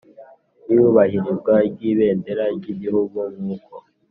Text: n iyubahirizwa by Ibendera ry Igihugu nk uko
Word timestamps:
n 0.65 0.67
iyubahirizwa 0.73 1.53
by 1.73 1.81
Ibendera 1.91 2.43
ry 2.57 2.65
Igihugu 2.73 3.19
nk 3.33 3.43
uko 3.55 3.75